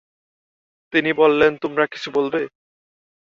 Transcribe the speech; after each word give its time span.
তিনি 0.93 1.11
বললেন, 1.13 1.51
তোমরা 1.57 1.83
কিছু 1.87 2.09
বলবে? 2.11 2.41